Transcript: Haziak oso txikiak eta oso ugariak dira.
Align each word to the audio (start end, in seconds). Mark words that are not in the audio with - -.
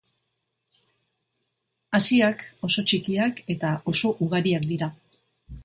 Haziak 1.99 2.43
oso 2.69 2.85
txikiak 2.93 3.45
eta 3.57 3.75
oso 3.93 4.15
ugariak 4.27 4.69
dira. 4.75 4.93